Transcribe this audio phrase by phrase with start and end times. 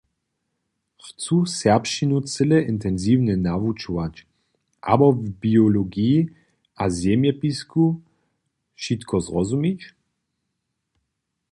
[1.05, 4.15] Chcu serbšćinu cyle intensiwnje nałožować
[4.91, 6.19] abo w biologiji
[6.81, 7.83] a zemjepisu
[8.77, 9.81] wšitko rozumić?